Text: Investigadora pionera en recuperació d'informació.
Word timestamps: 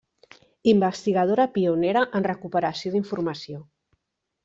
Investigadora 0.71 1.45
pionera 1.59 2.03
en 2.19 2.29
recuperació 2.31 2.97
d'informació. 2.97 3.65